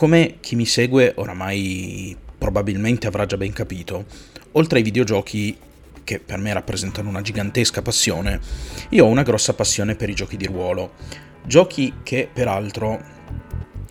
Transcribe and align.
come 0.00 0.36
chi 0.40 0.56
mi 0.56 0.64
segue 0.64 1.12
oramai 1.16 2.16
probabilmente 2.38 3.06
avrà 3.06 3.26
già 3.26 3.36
ben 3.36 3.52
capito, 3.52 4.06
oltre 4.52 4.78
ai 4.78 4.82
videogiochi 4.82 5.54
che 6.02 6.18
per 6.20 6.38
me 6.38 6.54
rappresentano 6.54 7.10
una 7.10 7.20
gigantesca 7.20 7.82
passione, 7.82 8.40
io 8.88 9.04
ho 9.04 9.08
una 9.08 9.22
grossa 9.22 9.52
passione 9.52 9.96
per 9.96 10.08
i 10.08 10.14
giochi 10.14 10.38
di 10.38 10.46
ruolo. 10.46 10.92
Giochi 11.44 11.96
che 12.02 12.30
peraltro 12.32 12.98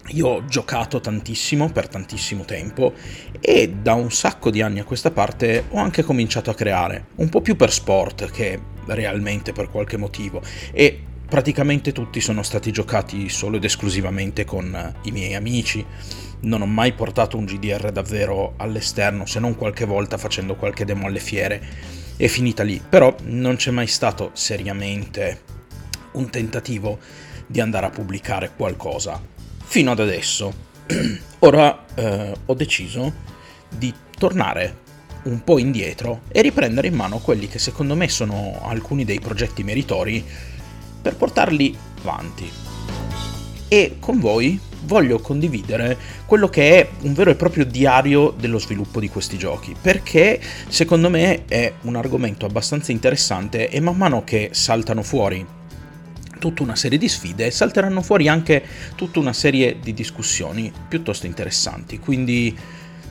io 0.07 0.27
ho 0.27 0.45
giocato 0.45 0.99
tantissimo 0.99 1.69
per 1.69 1.87
tantissimo 1.87 2.43
tempo 2.43 2.93
e 3.39 3.69
da 3.69 3.93
un 3.93 4.11
sacco 4.11 4.49
di 4.49 4.63
anni 4.63 4.79
a 4.79 4.85
questa 4.85 5.11
parte 5.11 5.65
ho 5.69 5.77
anche 5.77 6.01
cominciato 6.01 6.49
a 6.49 6.55
creare, 6.55 7.09
un 7.17 7.29
po' 7.29 7.41
più 7.41 7.55
per 7.55 7.71
sport 7.71 8.31
che 8.31 8.59
realmente 8.87 9.51
per 9.51 9.69
qualche 9.69 9.97
motivo 9.97 10.41
e 10.71 11.03
praticamente 11.29 11.91
tutti 11.91 12.19
sono 12.19 12.41
stati 12.41 12.71
giocati 12.71 13.29
solo 13.29 13.57
ed 13.57 13.63
esclusivamente 13.63 14.43
con 14.43 14.93
i 15.03 15.11
miei 15.11 15.35
amici. 15.35 15.85
Non 16.41 16.61
ho 16.61 16.65
mai 16.65 16.93
portato 16.93 17.37
un 17.37 17.45
GDR 17.45 17.91
davvero 17.91 18.53
all'esterno, 18.57 19.25
se 19.25 19.39
non 19.39 19.55
qualche 19.55 19.85
volta 19.85 20.17
facendo 20.17 20.55
qualche 20.55 20.85
demo 20.85 21.05
alle 21.05 21.19
fiere. 21.19 21.61
È 22.17 22.27
finita 22.27 22.63
lì, 22.63 22.81
però 22.87 23.15
non 23.25 23.55
c'è 23.55 23.71
mai 23.71 23.87
stato 23.87 24.31
seriamente 24.33 25.41
un 26.13 26.29
tentativo 26.29 26.97
di 27.45 27.61
andare 27.61 27.85
a 27.85 27.89
pubblicare 27.89 28.51
qualcosa 28.55 29.21
fino 29.63 29.91
ad 29.91 29.99
adesso. 29.99 30.67
Ora 31.39 31.85
eh, 31.93 32.35
ho 32.43 32.53
deciso 32.55 33.13
di 33.69 33.93
tornare 34.17 34.87
un 35.23 35.43
po' 35.43 35.59
indietro 35.59 36.21
e 36.29 36.41
riprendere 36.41 36.87
in 36.87 36.95
mano 36.95 37.19
quelli 37.19 37.47
che 37.47 37.59
secondo 37.59 37.95
me 37.95 38.07
sono 38.09 38.59
alcuni 38.63 39.05
dei 39.05 39.19
progetti 39.19 39.63
meritori 39.63 40.25
per 41.01 41.15
portarli 41.15 41.75
avanti. 42.01 42.49
E 43.67 43.97
con 43.99 44.19
voi 44.19 44.59
voglio 44.85 45.19
condividere 45.19 45.97
quello 46.25 46.49
che 46.49 46.79
è 46.79 46.89
un 47.01 47.13
vero 47.13 47.29
e 47.29 47.35
proprio 47.35 47.65
diario 47.65 48.33
dello 48.37 48.57
sviluppo 48.57 48.99
di 48.99 49.09
questi 49.09 49.37
giochi, 49.37 49.75
perché 49.79 50.41
secondo 50.67 51.09
me 51.09 51.45
è 51.45 51.73
un 51.81 51.95
argomento 51.95 52.45
abbastanza 52.45 52.91
interessante 52.91 53.69
e 53.69 53.79
man 53.79 53.97
mano 53.97 54.23
che 54.23 54.49
saltano 54.51 55.03
fuori 55.03 55.45
tutta 56.39 56.63
una 56.63 56.75
serie 56.75 56.97
di 56.97 57.07
sfide, 57.07 57.51
salteranno 57.51 58.01
fuori 58.01 58.27
anche 58.27 58.63
tutta 58.95 59.19
una 59.19 59.33
serie 59.33 59.77
di 59.79 59.93
discussioni 59.93 60.71
piuttosto 60.87 61.27
interessanti. 61.27 61.99
Quindi 61.99 62.57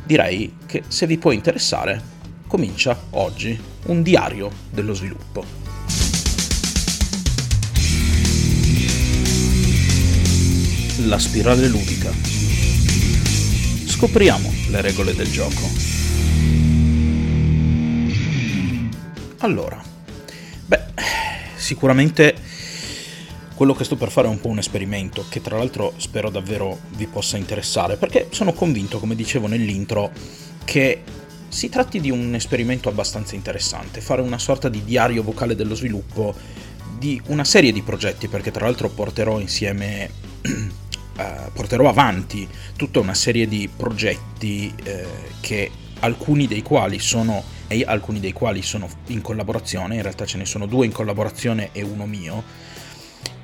direi 0.04 0.56
che 0.66 0.82
se 0.88 1.06
vi 1.06 1.18
può 1.18 1.30
interessare, 1.30 2.16
comincia 2.46 2.98
oggi 3.10 3.60
un 3.86 4.02
diario 4.02 4.50
dello 4.70 4.94
sviluppo. 4.94 5.67
La 11.06 11.18
spirale 11.20 11.68
ludica. 11.68 12.10
Scopriamo 13.86 14.52
le 14.70 14.80
regole 14.80 15.14
del 15.14 15.30
gioco. 15.30 15.68
Allora, 19.38 19.80
beh, 20.66 20.80
sicuramente 21.54 22.34
quello 23.54 23.74
che 23.74 23.84
sto 23.84 23.94
per 23.94 24.10
fare 24.10 24.26
è 24.26 24.30
un 24.30 24.40
po' 24.40 24.48
un 24.48 24.58
esperimento 24.58 25.24
che 25.28 25.40
tra 25.40 25.56
l'altro 25.56 25.94
spero 25.98 26.30
davvero 26.30 26.80
vi 26.96 27.06
possa 27.06 27.36
interessare 27.36 27.96
perché 27.96 28.26
sono 28.30 28.52
convinto, 28.52 28.98
come 28.98 29.14
dicevo 29.14 29.46
nell'intro, 29.46 30.10
che 30.64 31.02
si 31.46 31.68
tratti 31.68 32.00
di 32.00 32.10
un 32.10 32.34
esperimento 32.34 32.88
abbastanza 32.88 33.36
interessante, 33.36 34.00
fare 34.00 34.20
una 34.20 34.38
sorta 34.38 34.68
di 34.68 34.82
diario 34.82 35.22
vocale 35.22 35.54
dello 35.54 35.76
sviluppo 35.76 36.34
di 36.98 37.22
una 37.26 37.44
serie 37.44 37.70
di 37.70 37.82
progetti 37.82 38.26
perché 38.26 38.50
tra 38.50 38.64
l'altro 38.64 38.88
porterò 38.88 39.38
insieme 39.38 40.10
uh, 41.18 41.52
porterò 41.52 41.88
avanti 41.88 42.48
tutta 42.76 43.00
una 43.00 43.14
serie 43.14 43.46
di 43.46 43.68
progetti 43.74 44.72
eh, 44.84 45.06
che 45.40 45.70
alcuni 46.00 46.46
dei 46.46 46.62
quali 46.62 46.98
sono 46.98 47.42
e 47.66 47.84
alcuni 47.86 48.20
dei 48.20 48.32
quali 48.32 48.62
sono 48.62 48.88
in 49.08 49.20
collaborazione, 49.20 49.96
in 49.96 50.02
realtà 50.02 50.24
ce 50.24 50.38
ne 50.38 50.46
sono 50.46 50.66
due 50.66 50.86
in 50.86 50.92
collaborazione 50.92 51.70
e 51.72 51.82
uno 51.82 52.06
mio 52.06 52.42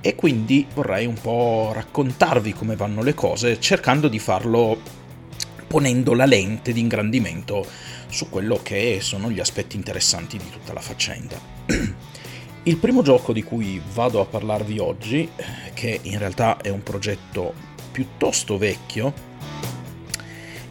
e 0.01 0.15
quindi 0.15 0.67
vorrei 0.75 1.07
un 1.07 1.19
po' 1.21 1.73
raccontarvi 1.75 2.53
come 2.53 2.77
vanno 2.77 3.03
le 3.03 3.15
cose 3.15 3.59
cercando 3.59 4.09
di 4.09 4.19
farlo 4.19 4.79
ponendo 5.67 6.15
la 6.15 6.27
lente 6.27 6.73
di 6.73 6.81
ingrandimento 6.81 7.67
su 8.09 8.29
quello 8.29 8.61
che 8.63 8.99
sono 9.01 9.31
gli 9.31 9.41
aspetti 9.41 9.77
interessanti 9.77 10.37
di 10.37 10.49
tutta 10.51 10.73
la 10.73 10.81
faccenda. 10.81 11.41
Il 12.67 12.79
primo 12.79 13.03
gioco 13.03 13.35
di 13.35 13.43
cui 13.43 13.79
vado 13.93 14.23
a 14.23 14.25
parlarvi 14.25 14.79
oggi, 14.79 15.29
che 15.75 16.01
in 16.01 16.19
realtà 16.19 16.57
è 16.63 16.71
un 16.71 16.83
progetto 16.83 17.53
piuttosto 17.93 18.57
vecchio, 18.57 19.13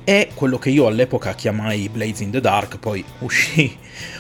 è 0.04 0.30
quello 0.34 0.58
che 0.58 0.72
io 0.72 0.88
all'epoca 0.88 1.36
chiamai 1.36 1.90
Blaze 1.90 2.24
in 2.24 2.32
the 2.32 2.42
Dark, 2.42 2.80
poi 2.80 3.06
uscì 3.20 3.78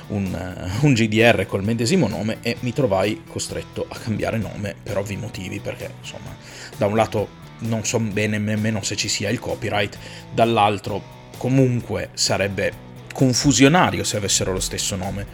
un, 0.10 0.70
uh, 0.82 0.86
un, 0.86 0.94
GDR 0.94 1.48
col 1.48 1.64
medesimo 1.64 2.08
nome 2.08 2.38
e 2.44 2.58
mi 2.60 2.74
trovai 2.74 3.24
costretto 3.28 3.88
a 3.90 3.98
cambiare 3.98 4.38
nome 4.38 4.76
per 4.84 5.00
ovvi 5.00 5.18
motivi, 5.18 5.60
perché 5.60 5.92
insomma, 6.00 6.36
da 6.78 6.86
un 6.86 6.96
lato 6.96 7.28
non 7.62 7.84
so 7.84 8.00
bene 8.00 8.38
nemmeno 8.38 8.84
se 8.84 8.96
ci 8.96 9.08
sia 9.08 9.32
il 9.32 9.40
copyright, 9.40 9.98
dall'altro 10.32 11.02
comunque 11.38 12.12
sarebbe 12.14 12.72
confusionario 13.12 14.04
se 14.04 14.18
avessero 14.18 14.54
lo 14.54 14.60
stesso 14.60 14.96
nome. 14.96 15.26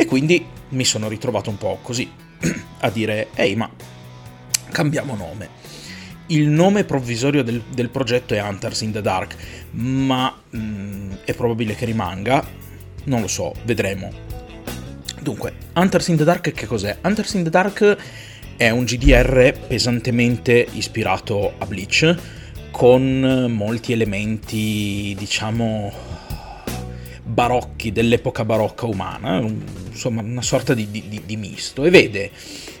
E 0.00 0.06
quindi 0.06 0.46
mi 0.68 0.84
sono 0.84 1.08
ritrovato 1.08 1.50
un 1.50 1.58
po' 1.58 1.80
così 1.82 2.08
a 2.78 2.88
dire, 2.88 3.30
ehi 3.34 3.56
ma 3.56 3.68
cambiamo 4.70 5.16
nome 5.16 5.56
il 6.28 6.46
nome 6.46 6.84
provvisorio 6.84 7.42
del, 7.42 7.62
del, 7.72 7.88
progetto 7.88 8.34
è 8.34 8.42
Hunters 8.42 8.82
in 8.82 8.92
the 8.92 9.00
Dark, 9.00 9.34
ma 9.72 10.32
mm, 10.54 11.12
è 11.24 11.34
probabile 11.34 11.74
che 11.74 11.86
rimanga, 11.86 12.46
non 13.04 13.22
lo 13.22 13.28
so, 13.28 13.54
vedremo. 13.64 14.12
Dunque, 15.20 15.54
Hunters 15.74 16.08
in 16.08 16.16
the 16.16 16.24
Dark 16.24 16.52
che 16.52 16.66
cos'è? 16.66 16.98
Hunters 17.02 17.32
in 17.32 17.44
the 17.44 17.50
Dark 17.50 17.96
è 18.56 18.70
un 18.70 18.84
GDR 18.84 19.58
pesantemente 19.66 20.66
ispirato 20.72 21.54
a 21.56 21.64
Bleach, 21.64 22.14
con 22.70 23.46
molti 23.48 23.92
elementi, 23.92 25.14
diciamo, 25.18 25.90
barocchi 27.24 27.90
dell'epoca 27.90 28.44
barocca 28.44 28.86
umana, 28.86 29.42
insomma 29.98 30.22
una 30.22 30.42
sorta 30.42 30.74
di, 30.74 30.88
di, 30.90 31.22
di 31.24 31.36
misto, 31.36 31.84
e 31.84 31.90
vede 31.90 32.30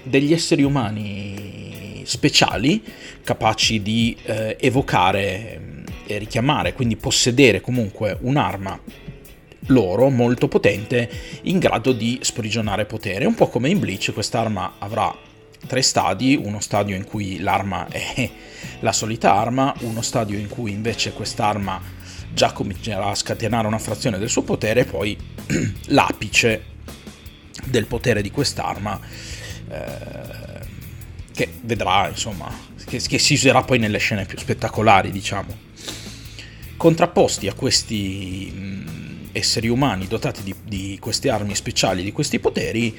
degli 0.04 0.32
esseri 0.32 0.62
umani 0.62 2.02
speciali 2.04 2.82
capaci 3.22 3.82
di 3.82 4.16
eh, 4.22 4.56
evocare 4.60 5.84
e 6.06 6.16
richiamare, 6.16 6.72
quindi 6.72 6.96
possedere 6.96 7.60
comunque 7.60 8.16
un'arma 8.20 8.80
loro 9.66 10.08
molto 10.08 10.48
potente 10.48 11.10
in 11.42 11.58
grado 11.58 11.92
di 11.92 12.18
sprigionare 12.22 12.86
potere. 12.86 13.26
Un 13.26 13.34
po' 13.34 13.48
come 13.48 13.68
in 13.68 13.80
Bleach 13.80 14.12
quest'arma 14.14 14.76
avrà 14.78 15.14
tre 15.66 15.82
stadi, 15.82 16.40
uno 16.40 16.60
stadio 16.60 16.94
in 16.94 17.04
cui 17.04 17.40
l'arma 17.40 17.88
è 17.88 18.30
la 18.80 18.92
solita 18.92 19.34
arma, 19.34 19.74
uno 19.80 20.00
stadio 20.00 20.38
in 20.38 20.48
cui 20.48 20.70
invece 20.70 21.12
quest'arma 21.12 21.96
già 22.32 22.52
comincerà 22.52 23.06
a 23.06 23.14
scatenare 23.14 23.66
una 23.66 23.78
frazione 23.78 24.18
del 24.18 24.30
suo 24.30 24.42
potere 24.42 24.80
e 24.80 24.84
poi 24.84 25.16
l'apice 25.88 26.76
del 27.64 27.86
potere 27.86 28.22
di 28.22 28.30
quest'arma 28.30 29.00
eh, 29.70 30.66
che 31.32 31.48
vedrà 31.62 32.08
insomma 32.08 32.50
che, 32.88 33.00
che 33.00 33.18
si 33.18 33.34
userà 33.34 33.62
poi 33.62 33.78
nelle 33.78 33.98
scene 33.98 34.24
più 34.24 34.38
spettacolari, 34.38 35.12
diciamo. 35.12 35.66
Contrapposti 36.76 37.48
a 37.48 37.54
questi 37.54 38.86
esseri 39.32 39.68
umani 39.68 40.06
dotati 40.06 40.42
di, 40.42 40.54
di 40.64 40.98
queste 41.00 41.28
armi 41.28 41.54
speciali, 41.54 42.02
di 42.02 42.12
questi 42.12 42.38
poteri, 42.38 42.96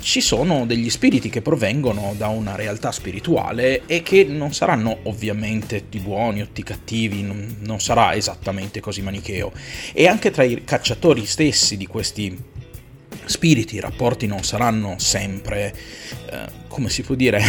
ci 0.00 0.20
sono 0.20 0.66
degli 0.66 0.90
spiriti 0.90 1.28
che 1.28 1.42
provengono 1.42 2.14
da 2.16 2.26
una 2.28 2.56
realtà 2.56 2.90
spirituale 2.90 3.86
e 3.86 4.02
che 4.02 4.24
non 4.24 4.52
saranno 4.52 4.98
ovviamente 5.04 5.84
di 5.88 6.00
buoni 6.00 6.42
o 6.42 6.48
di 6.52 6.62
cattivi, 6.64 7.22
non, 7.22 7.80
sarà 7.80 8.14
esattamente 8.14 8.80
così 8.80 9.00
manicheo. 9.00 9.52
E 9.92 10.08
anche 10.08 10.30
tra 10.30 10.42
i 10.42 10.64
cacciatori 10.64 11.24
stessi 11.24 11.76
di 11.76 11.86
questi 11.86 12.36
spiriti 13.24 13.76
i 13.76 13.80
rapporti 13.80 14.26
non 14.26 14.42
saranno 14.42 14.96
sempre, 14.98 15.74
eh, 16.30 16.46
come 16.68 16.88
si 16.88 17.02
può 17.02 17.14
dire, 17.14 17.42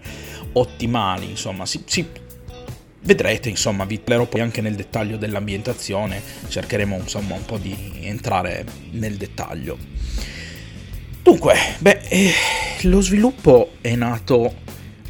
ottimali, 0.52 1.30
insomma, 1.30 1.66
si, 1.66 1.82
si 1.86 2.06
vedrete, 3.02 3.48
insomma, 3.48 3.84
vi 3.84 3.98
parlerò 3.98 4.26
poi 4.26 4.40
anche 4.40 4.60
nel 4.60 4.74
dettaglio 4.74 5.16
dell'ambientazione, 5.16 6.20
cercheremo 6.48 6.96
insomma 6.96 7.34
un 7.34 7.44
po' 7.44 7.58
di 7.58 7.74
entrare 8.02 8.64
nel 8.92 9.16
dettaglio. 9.16 9.78
Dunque, 11.22 11.54
beh, 11.78 12.00
eh, 12.08 12.32
lo 12.82 13.00
sviluppo 13.00 13.72
è 13.80 13.94
nato 13.94 14.54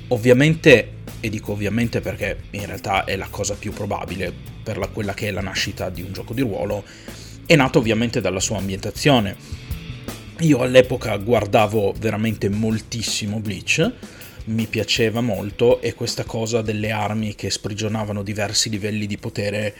ovviamente, 0.08 0.92
e 1.20 1.28
dico 1.28 1.52
ovviamente 1.52 2.00
perché 2.00 2.44
in 2.50 2.66
realtà 2.66 3.04
è 3.04 3.16
la 3.16 3.28
cosa 3.30 3.54
più 3.54 3.72
probabile 3.72 4.32
per 4.62 4.78
la, 4.78 4.88
quella 4.88 5.14
che 5.14 5.28
è 5.28 5.30
la 5.30 5.40
nascita 5.40 5.90
di 5.90 6.02
un 6.02 6.12
gioco 6.12 6.34
di 6.34 6.40
ruolo, 6.40 6.84
è 7.46 7.56
nato 7.56 7.78
ovviamente 7.78 8.20
dalla 8.20 8.40
sua 8.40 8.58
ambientazione. 8.58 9.36
Io 10.40 10.60
all'epoca 10.60 11.16
guardavo 11.16 11.92
veramente 11.98 12.48
moltissimo 12.48 13.40
Bleach, 13.40 13.92
mi 14.44 14.66
piaceva 14.66 15.20
molto 15.20 15.80
e 15.80 15.94
questa 15.94 16.22
cosa 16.22 16.62
delle 16.62 16.92
armi 16.92 17.34
che 17.34 17.50
sprigionavano 17.50 18.22
diversi 18.22 18.70
livelli 18.70 19.06
di 19.06 19.18
potere 19.18 19.74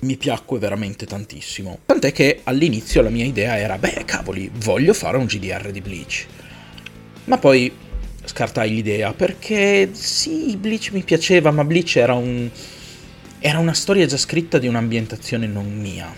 mi 0.00 0.16
piacque 0.16 0.58
veramente 0.58 1.06
tantissimo. 1.06 1.78
Tant'è 1.86 2.10
che 2.10 2.40
all'inizio 2.42 3.02
la 3.02 3.08
mia 3.08 3.24
idea 3.24 3.56
era, 3.56 3.78
beh, 3.78 4.02
cavoli, 4.04 4.50
voglio 4.52 4.94
fare 4.94 5.16
un 5.16 5.26
GDR 5.26 5.70
di 5.70 5.80
Bleach. 5.80 6.26
Ma 7.26 7.38
poi 7.38 7.72
scartai 8.24 8.74
l'idea 8.74 9.12
perché 9.12 9.90
sì, 9.92 10.56
Bleach 10.56 10.90
mi 10.90 11.04
piaceva, 11.04 11.52
ma 11.52 11.62
Bleach 11.62 11.94
era 11.96 12.14
un... 12.14 12.50
era 13.38 13.60
una 13.60 13.74
storia 13.74 14.06
già 14.06 14.16
scritta 14.16 14.58
di 14.58 14.66
un'ambientazione 14.66 15.46
non 15.46 15.72
mia. 15.72 16.12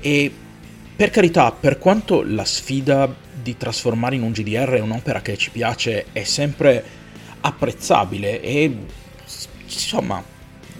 E 0.00 0.32
per 1.00 1.08
carità, 1.08 1.50
per 1.50 1.78
quanto 1.78 2.22
la 2.22 2.44
sfida 2.44 3.10
di 3.42 3.56
trasformare 3.56 4.16
in 4.16 4.22
un 4.22 4.32
GDR 4.32 4.80
un'opera 4.82 5.22
che 5.22 5.34
ci 5.38 5.48
piace 5.48 6.04
è 6.12 6.24
sempre 6.24 6.84
apprezzabile 7.40 8.42
e 8.42 8.76
insomma 9.64 10.22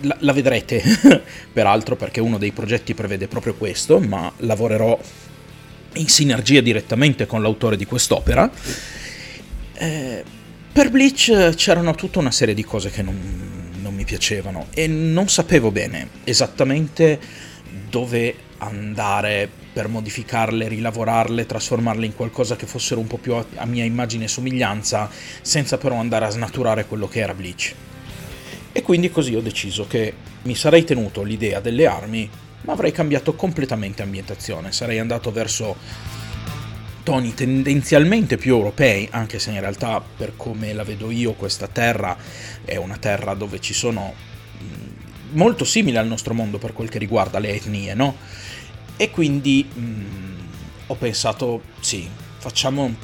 la, 0.02 0.16
la 0.20 0.32
vedrete 0.34 0.82
peraltro 1.50 1.96
perché 1.96 2.20
uno 2.20 2.36
dei 2.36 2.52
progetti 2.52 2.92
prevede 2.92 3.28
proprio 3.28 3.54
questo, 3.54 3.98
ma 3.98 4.30
lavorerò 4.40 5.00
in 5.94 6.08
sinergia 6.08 6.60
direttamente 6.60 7.24
con 7.24 7.40
l'autore 7.40 7.78
di 7.78 7.86
quest'opera. 7.86 8.50
Eh, 9.72 10.24
per 10.70 10.90
Bleach 10.90 11.54
c'erano 11.54 11.94
tutta 11.94 12.18
una 12.18 12.30
serie 12.30 12.52
di 12.52 12.62
cose 12.62 12.90
che 12.90 13.00
non, 13.00 13.70
non 13.80 13.94
mi 13.94 14.04
piacevano 14.04 14.66
e 14.74 14.86
non 14.86 15.30
sapevo 15.30 15.70
bene 15.70 16.08
esattamente 16.24 17.18
dove 17.88 18.48
andare 18.60 19.48
per 19.72 19.88
modificarle, 19.88 20.68
rilavorarle, 20.68 21.46
trasformarle 21.46 22.06
in 22.06 22.14
qualcosa 22.14 22.56
che 22.56 22.66
fossero 22.66 23.00
un 23.00 23.06
po' 23.06 23.18
più 23.18 23.34
a 23.34 23.66
mia 23.66 23.84
immagine 23.84 24.24
e 24.24 24.28
somiglianza, 24.28 25.10
senza 25.42 25.78
però 25.78 25.96
andare 25.96 26.24
a 26.24 26.30
snaturare 26.30 26.86
quello 26.86 27.08
che 27.08 27.20
era 27.20 27.34
Bleach. 27.34 27.74
E 28.72 28.82
quindi 28.82 29.10
così 29.10 29.34
ho 29.34 29.40
deciso 29.40 29.86
che 29.86 30.14
mi 30.42 30.54
sarei 30.54 30.84
tenuto 30.84 31.22
l'idea 31.22 31.60
delle 31.60 31.86
armi, 31.86 32.28
ma 32.62 32.72
avrei 32.72 32.92
cambiato 32.92 33.34
completamente 33.34 34.02
ambientazione, 34.02 34.72
sarei 34.72 34.98
andato 34.98 35.32
verso 35.32 35.76
toni 37.02 37.32
tendenzialmente 37.34 38.36
più 38.36 38.54
europei, 38.54 39.08
anche 39.10 39.38
se 39.38 39.50
in 39.50 39.60
realtà 39.60 40.00
per 40.00 40.34
come 40.36 40.72
la 40.72 40.84
vedo 40.84 41.10
io 41.10 41.32
questa 41.32 41.66
terra 41.66 42.16
è 42.64 42.76
una 42.76 42.98
terra 42.98 43.34
dove 43.34 43.60
ci 43.60 43.72
sono 43.72 44.28
molto 45.30 45.64
simili 45.64 45.96
al 45.96 46.06
nostro 46.06 46.34
mondo 46.34 46.58
per 46.58 46.72
quel 46.72 46.88
che 46.88 46.98
riguarda 46.98 47.38
le 47.38 47.54
etnie, 47.54 47.94
no? 47.94 48.16
E 48.96 49.10
quindi 49.10 49.68
mh, 49.72 49.80
mm, 49.80 50.38
ho 50.86 50.94
pensato, 50.94 51.62
sì, 51.80 52.08
facciamo... 52.38 52.94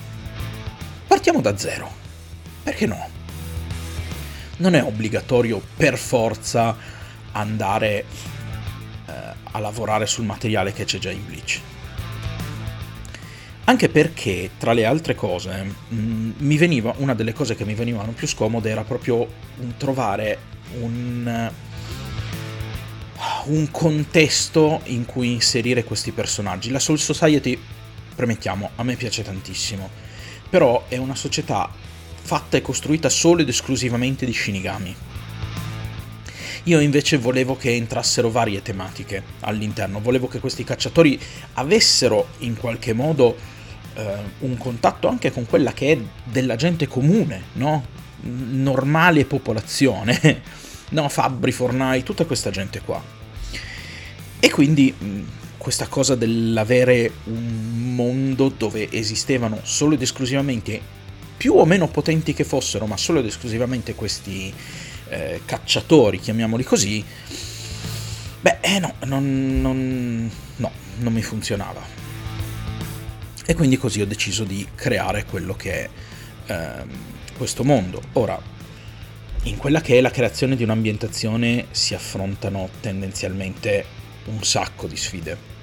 partiamo 1.06 1.40
da 1.40 1.56
zero. 1.56 2.04
Perché 2.62 2.86
no? 2.86 3.16
non 4.58 4.74
è 4.74 4.82
obbligatorio 4.82 5.60
per 5.76 5.98
forza 5.98 6.76
andare 7.32 8.04
eh, 9.06 9.12
a 9.42 9.58
lavorare 9.58 10.06
sul 10.06 10.24
materiale 10.24 10.72
che 10.72 10.84
c'è 10.84 10.98
già 10.98 11.10
in 11.10 11.24
Bleach. 11.26 11.60
Anche 13.64 13.88
perché, 13.88 14.50
tra 14.58 14.72
le 14.72 14.84
altre 14.84 15.14
cose, 15.14 15.74
mh, 15.88 15.96
mm, 15.96 16.56
veniva, 16.56 16.94
una 16.98 17.14
delle 17.14 17.32
cose 17.32 17.56
che 17.56 17.64
mi 17.64 17.74
venivano 17.74 18.12
più 18.12 18.26
scomode 18.26 18.70
era 18.70 18.84
proprio 18.84 19.26
trovare 19.76 20.38
un, 20.80 21.50
un 23.46 23.70
contesto 23.70 24.80
in 24.84 25.04
cui 25.06 25.32
inserire 25.32 25.84
questi 25.84 26.12
personaggi. 26.12 26.70
La 26.70 26.78
Soul 26.78 26.98
Society, 26.98 27.58
premettiamo, 28.14 28.70
a 28.76 28.82
me 28.82 28.96
piace 28.96 29.22
tantissimo, 29.22 29.88
però 30.48 30.84
è 30.88 30.96
una 30.96 31.14
società 31.14 31.70
fatta 32.26 32.56
e 32.56 32.62
costruita 32.62 33.08
solo 33.08 33.42
ed 33.42 33.48
esclusivamente 33.48 34.26
di 34.26 34.32
Shinigami. 34.32 34.96
Io 36.64 36.80
invece 36.80 37.16
volevo 37.16 37.56
che 37.56 37.72
entrassero 37.74 38.28
varie 38.28 38.60
tematiche 38.60 39.22
all'interno, 39.40 40.00
volevo 40.00 40.26
che 40.26 40.40
questi 40.40 40.64
cacciatori 40.64 41.18
avessero 41.54 42.30
in 42.38 42.56
qualche 42.56 42.92
modo 42.92 43.36
eh, 43.94 44.14
un 44.40 44.56
contatto 44.58 45.06
anche 45.06 45.30
con 45.30 45.46
quella 45.46 45.72
che 45.72 45.92
è 45.92 45.98
della 46.24 46.56
gente 46.56 46.88
comune, 46.88 47.44
no? 47.52 47.94
Normale 48.22 49.24
popolazione, 49.26 50.42
no? 50.90 51.08
Fabbri, 51.08 51.52
Fornai, 51.52 52.02
tutta 52.02 52.24
questa 52.24 52.50
gente 52.50 52.80
qua. 52.80 53.02
E 54.38 54.50
quindi 54.50 54.94
questa 55.56 55.88
cosa 55.88 56.14
dell'avere 56.14 57.10
un 57.24 57.94
mondo 57.94 58.48
dove 58.56 58.88
esistevano 58.92 59.60
solo 59.62 59.94
ed 59.94 60.02
esclusivamente 60.02 60.80
più 61.36 61.54
o 61.54 61.64
meno 61.64 61.88
potenti 61.88 62.32
che 62.34 62.44
fossero, 62.44 62.86
ma 62.86 62.96
solo 62.96 63.18
ed 63.18 63.26
esclusivamente 63.26 63.94
questi 63.94 64.52
eh, 65.08 65.40
cacciatori, 65.44 66.18
chiamiamoli 66.18 66.64
così, 66.64 67.04
beh, 68.40 68.58
eh, 68.60 68.78
no, 68.78 68.94
non, 69.04 69.60
non, 69.60 70.30
no, 70.56 70.70
non 70.98 71.12
mi 71.12 71.22
funzionava. 71.22 71.82
E 73.44 73.54
quindi 73.54 73.76
così 73.76 74.00
ho 74.00 74.06
deciso 74.06 74.44
di 74.44 74.66
creare 74.74 75.24
quello 75.24 75.54
che 75.54 75.72
è 75.72 75.90
eh, 76.46 76.84
questo 77.36 77.64
mondo. 77.64 78.02
Ora, 78.14 78.40
in 79.46 79.56
quella 79.58 79.80
che 79.80 79.96
è 79.96 80.00
la 80.00 80.10
creazione 80.10 80.56
di 80.56 80.64
un'ambientazione 80.64 81.66
si 81.70 81.94
affrontano 81.94 82.68
tendenzialmente 82.80 83.84
un 84.24 84.42
sacco 84.42 84.88
di 84.88 84.96
sfide 84.96 85.54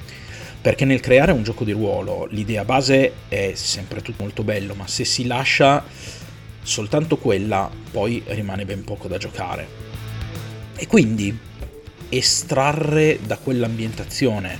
perché 0.61 0.85
nel 0.85 1.01
creare 1.01 1.33
un 1.33 1.43
gioco 1.43 1.65
di 1.65 1.73
ruolo 1.73 2.25
l'idea 2.29 2.63
base 2.63 3.11
è 3.27 3.51
sempre 3.53 4.01
tutto 4.01 4.23
molto 4.23 4.43
bello, 4.45 4.75
ma 4.75 4.87
se 4.87 5.03
si 5.03 5.25
lascia 5.25 5.83
soltanto 6.61 7.17
quella, 7.17 7.69
poi 7.91 8.23
rimane 8.27 8.63
ben 8.63 8.85
poco 8.85 9.09
da 9.09 9.17
giocare. 9.17 9.67
E 10.77 10.87
quindi 10.87 11.37
estrarre 12.07 13.19
da 13.25 13.35
quell'ambientazione 13.35 14.57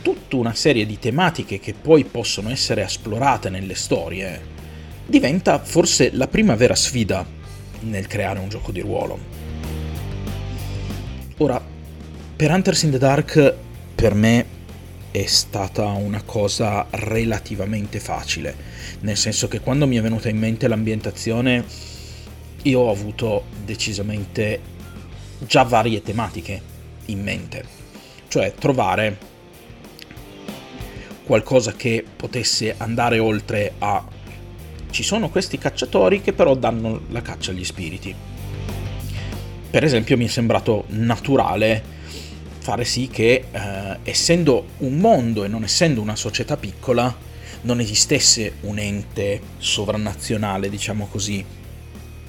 tutta 0.00 0.36
una 0.36 0.54
serie 0.54 0.86
di 0.86 0.98
tematiche 0.98 1.60
che 1.60 1.74
poi 1.74 2.04
possono 2.04 2.48
essere 2.48 2.82
esplorate 2.82 3.50
nelle 3.50 3.74
storie 3.74 4.52
diventa 5.06 5.58
forse 5.58 6.10
la 6.14 6.28
prima 6.28 6.54
vera 6.54 6.74
sfida 6.74 7.33
nel 7.84 8.06
creare 8.06 8.38
un 8.38 8.48
gioco 8.48 8.72
di 8.72 8.80
ruolo. 8.80 9.18
Ora, 11.38 11.60
per 12.36 12.50
Hunters 12.50 12.82
in 12.82 12.90
the 12.90 12.98
Dark 12.98 13.54
per 13.94 14.14
me 14.14 14.46
è 15.10 15.26
stata 15.26 15.86
una 15.86 16.22
cosa 16.22 16.86
relativamente 16.90 18.00
facile, 18.00 18.54
nel 19.00 19.16
senso 19.16 19.46
che 19.46 19.60
quando 19.60 19.86
mi 19.86 19.96
è 19.96 20.02
venuta 20.02 20.28
in 20.28 20.38
mente 20.38 20.66
l'ambientazione 20.66 21.64
io 22.62 22.80
ho 22.80 22.90
avuto 22.90 23.44
decisamente 23.64 24.60
già 25.46 25.62
varie 25.62 26.02
tematiche 26.02 26.60
in 27.06 27.22
mente, 27.22 27.64
cioè 28.28 28.54
trovare 28.54 29.32
qualcosa 31.24 31.72
che 31.72 32.04
potesse 32.16 32.74
andare 32.76 33.18
oltre 33.18 33.72
a 33.78 34.04
ci 34.94 35.02
sono 35.02 35.28
questi 35.28 35.58
cacciatori 35.58 36.20
che 36.20 36.32
però 36.32 36.54
danno 36.54 37.00
la 37.08 37.20
caccia 37.20 37.50
agli 37.50 37.64
spiriti. 37.64 38.14
Per 39.68 39.82
esempio 39.82 40.16
mi 40.16 40.26
è 40.26 40.28
sembrato 40.28 40.84
naturale 40.90 41.82
fare 42.60 42.84
sì 42.84 43.08
che, 43.08 43.46
eh, 43.50 43.98
essendo 44.04 44.68
un 44.78 44.98
mondo 44.98 45.42
e 45.42 45.48
non 45.48 45.64
essendo 45.64 46.00
una 46.00 46.14
società 46.14 46.56
piccola, 46.56 47.12
non 47.62 47.80
esistesse 47.80 48.58
un 48.60 48.78
ente 48.78 49.40
sovranazionale, 49.58 50.70
diciamo 50.70 51.08
così, 51.10 51.44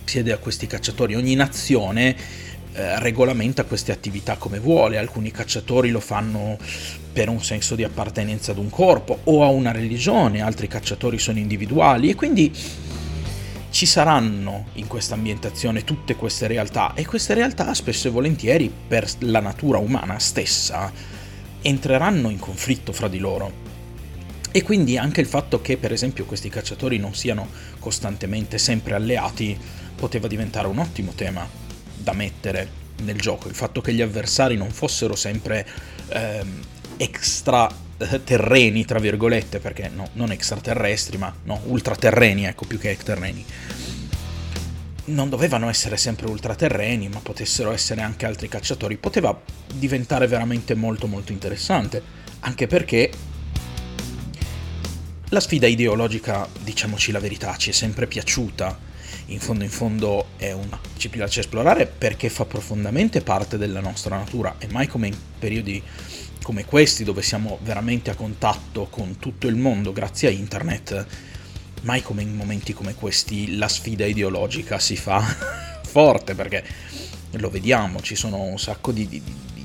siede 0.04 0.32
a 0.32 0.40
questi 0.40 0.66
cacciatori. 0.66 1.14
Ogni 1.14 1.36
nazione 1.36 2.16
eh, 2.78 3.00
regolamenta 3.00 3.64
queste 3.64 3.94
attività 3.94 4.36
come 4.36 4.60
vuole, 4.60 4.98
alcuni 4.98 5.32
cacciatori 5.32 5.92
lo 5.92 6.02
fanno 6.02 6.58
per 7.14 7.30
un 7.30 7.42
senso 7.42 7.74
di 7.74 7.86
appartenenza 7.86 8.52
ad 8.52 8.58
un 8.58 8.70
corpo 8.70 9.20
o 9.24 9.44
a 9.44 9.48
una 9.48 9.72
religione, 9.72 10.42
altri 10.42 10.68
cacciatori 10.68 11.18
sono 11.18 11.40
individuali. 11.40 12.10
E 12.10 12.16
quindi 12.16 12.52
ci 13.70 13.86
saranno 13.86 14.66
in 14.74 14.88
questa 14.88 15.14
ambientazione 15.14 15.86
tutte 15.86 16.18
queste 16.18 16.48
realtà. 16.48 16.94
E 16.96 17.06
queste 17.06 17.34
realtà 17.34 17.74
spesso 17.74 18.10
e 18.10 18.12
volentieri 18.12 18.70
per 18.70 19.10
la 19.20 19.40
natura 19.40 19.78
umana 19.78 20.20
stessa 20.20 20.92
entreranno 21.62 22.30
in 22.30 22.40
conflitto 22.40 22.92
fra 22.92 23.08
di 23.08 23.20
loro. 23.20 23.64
E 24.52 24.64
quindi 24.64 24.98
anche 24.98 25.22
il 25.22 25.28
fatto 25.28 25.62
che 25.62 25.78
per 25.78 25.94
esempio 25.94 26.26
questi 26.26 26.50
cacciatori 26.50 26.98
non 26.98 27.16
siano 27.16 27.48
costantemente 27.80 28.58
sempre 28.58 28.96
alleati 28.96 29.58
poteva 29.96 30.28
diventare 30.28 30.68
un 30.68 30.80
ottimo 30.80 31.14
tema 31.16 31.65
da 32.06 32.14
mettere 32.14 32.84
nel 32.98 33.20
gioco, 33.20 33.50
il 33.50 33.56
fatto 33.56 33.82
che 33.82 33.94
gli 33.94 34.02
avversari 34.02 34.56
non 34.56 34.70
fossero 34.70 35.16
sempre 35.16 35.68
ehm, 36.08 36.60
extra 36.98 37.70
terreni, 38.24 38.86
tra 38.86 39.00
virgolette, 39.00 39.60
perché 39.60 39.90
no, 39.90 40.08
non 40.14 40.32
extraterrestri, 40.32 41.18
ma 41.18 41.34
no, 41.44 41.62
ultraterreni, 41.66 42.46
ecco, 42.46 42.66
più 42.66 42.78
che 42.78 42.96
terreni. 43.04 43.44
Non 45.06 45.30
dovevano 45.30 45.68
essere 45.68 45.98
sempre 45.98 46.28
ultraterreni, 46.28 47.10
ma 47.10 47.20
potessero 47.20 47.72
essere 47.72 48.02
anche 48.02 48.26
altri 48.26 48.48
cacciatori. 48.48 48.98
Poteva 48.98 49.38
diventare 49.74 50.28
veramente 50.28 50.76
molto 50.76 51.08
molto 51.08 51.32
interessante, 51.32 52.02
anche 52.42 52.68
perché 52.68 53.12
la 55.30 55.40
sfida 55.40 55.68
ideologica, 55.68 56.48
diciamoci 56.62 57.12
la 57.12 57.20
verità, 57.20 57.56
ci 57.58 57.72
è 57.72 57.74
sempre 57.74 58.08
piaciuta 58.08 58.85
in 59.28 59.40
fondo 59.40 59.64
in 59.64 59.70
fondo 59.70 60.28
è 60.38 60.52
una 60.52 60.80
ci 60.98 61.10
piace 61.10 61.40
esplorare 61.40 61.88
perché 61.88 62.30
fa 62.30 62.46
profondamente 62.46 63.22
parte 63.22 63.58
della 63.58 63.80
nostra 63.80 64.18
natura 64.18 64.56
e 64.60 64.68
mai 64.70 64.88
come 64.88 65.08
in 65.08 65.16
periodi 65.40 65.82
come 66.46 66.64
questi 66.64 67.04
dove 67.04 67.24
siamo 67.24 67.58
veramente 67.64 68.12
a 68.12 68.16
contatto 68.16 68.86
con 68.92 69.18
tutto 69.18 69.48
il 69.48 69.56
mondo 69.56 69.92
grazie 69.92 70.28
a 70.28 70.32
internet, 70.32 71.06
mai 71.82 72.04
come 72.04 72.22
in 72.22 72.36
momenti 72.36 72.72
come 72.72 72.94
questi 72.94 73.58
la 73.58 73.68
sfida 73.68 74.06
ideologica 74.06 74.78
si 74.78 74.96
fa 74.96 75.22
forte 75.84 76.36
perché 76.36 76.64
lo 77.32 77.50
vediamo, 77.50 78.00
ci 78.02 78.14
sono 78.14 78.44
un 78.44 78.60
sacco 78.60 78.92
di, 78.92 79.08
di, 79.08 79.24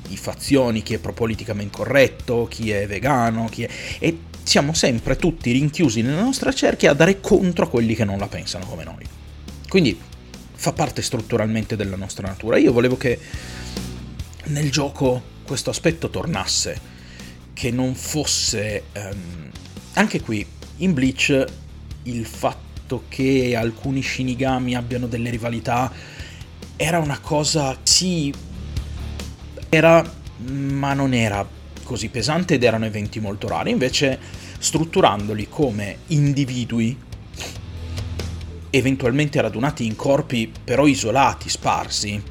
di 0.09 0.17
fazioni, 0.17 0.83
chi 0.83 0.95
è 0.95 0.99
pro-politicamente 0.99 1.77
corretto, 1.77 2.47
chi 2.49 2.71
è 2.71 2.87
vegano, 2.87 3.47
chi 3.51 3.65
è... 3.65 3.71
e 3.99 4.19
siamo 4.43 4.73
sempre 4.73 5.17
tutti 5.17 5.53
rinchiusi 5.53 6.01
nella 6.01 6.23
nostra 6.23 6.51
cerchia 6.51 6.93
a 6.93 6.95
dare 6.95 7.21
contro 7.21 7.67
a 7.67 7.69
quelli 7.69 7.95
che 7.95 8.05
non 8.05 8.19
la 8.19 8.27
pensano 8.27 8.65
come 8.65 8.85
noi. 8.85 9.20
Quindi 9.71 9.97
fa 10.53 10.73
parte 10.73 11.01
strutturalmente 11.01 11.77
della 11.77 11.95
nostra 11.95 12.27
natura. 12.27 12.59
Io 12.59 12.73
volevo 12.73 12.97
che 12.97 13.21
nel 14.47 14.69
gioco 14.69 15.23
questo 15.45 15.71
aspetto 15.71 16.11
tornasse, 16.11 16.81
che 17.53 17.71
non 17.71 17.95
fosse... 17.95 18.83
Um, 18.97 19.49
anche 19.93 20.21
qui, 20.21 20.45
in 20.79 20.93
Bleach, 20.93 21.45
il 22.03 22.27
fatto 22.27 23.05
che 23.09 23.55
alcuni 23.55 24.03
Shinigami 24.03 24.75
abbiano 24.75 25.07
delle 25.07 25.31
rivalità 25.31 25.93
era 26.75 26.99
una 26.99 27.21
cosa, 27.21 27.79
sì, 27.85 28.35
era, 29.69 30.05
ma 30.39 30.95
non 30.95 31.15
era 31.15 31.49
così 31.85 32.09
pesante 32.09 32.55
ed 32.55 32.65
erano 32.65 32.87
eventi 32.87 33.21
molto 33.21 33.47
rari. 33.47 33.71
Invece, 33.71 34.19
strutturandoli 34.59 35.47
come 35.49 35.99
individui, 36.09 37.09
eventualmente 38.71 39.41
radunati 39.41 39.85
in 39.85 39.97
corpi 39.97 40.51
però 40.65 40.87
isolati, 40.87 41.49
sparsi, 41.49 42.23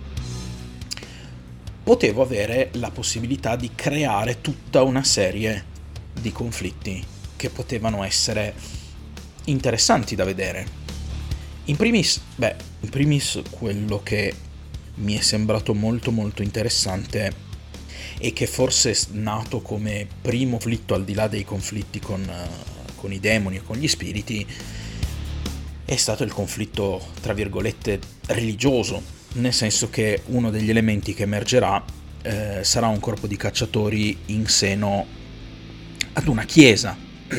potevo 1.83 2.21
avere 2.21 2.69
la 2.73 2.91
possibilità 2.91 3.55
di 3.55 3.71
creare 3.75 4.41
tutta 4.41 4.83
una 4.83 5.03
serie 5.03 5.65
di 6.19 6.31
conflitti 6.31 7.03
che 7.35 7.49
potevano 7.49 8.03
essere 8.03 8.53
interessanti 9.45 10.15
da 10.15 10.23
vedere. 10.23 10.77
In 11.65 11.75
primis, 11.75 12.21
beh, 12.35 12.55
in 12.81 12.89
primis 12.89 13.41
quello 13.49 14.01
che 14.03 14.33
mi 14.95 15.15
è 15.15 15.21
sembrato 15.21 15.73
molto 15.73 16.11
molto 16.11 16.41
interessante 16.41 17.47
e 18.17 18.33
che 18.33 18.47
forse 18.47 18.91
è 18.91 18.97
nato 19.11 19.61
come 19.61 20.07
primo 20.21 20.57
conflitto 20.57 20.93
al 20.93 21.05
di 21.05 21.13
là 21.13 21.27
dei 21.27 21.45
conflitti 21.45 21.99
con, 21.99 22.29
con 22.95 23.13
i 23.13 23.19
demoni 23.19 23.57
e 23.57 23.63
con 23.63 23.77
gli 23.77 23.87
spiriti 23.87 24.45
è 25.89 25.95
stato 25.95 26.23
il 26.23 26.31
conflitto 26.31 27.03
tra 27.19 27.33
virgolette 27.33 27.99
religioso 28.27 29.01
nel 29.33 29.53
senso 29.53 29.89
che 29.89 30.21
uno 30.27 30.51
degli 30.51 30.69
elementi 30.69 31.15
che 31.15 31.23
emergerà 31.23 31.83
eh, 32.21 32.59
sarà 32.63 32.85
un 32.85 32.99
corpo 32.99 33.25
di 33.25 33.35
cacciatori 33.35 34.15
in 34.27 34.45
seno 34.45 35.03
ad 36.13 36.27
una 36.27 36.43
chiesa 36.43 36.95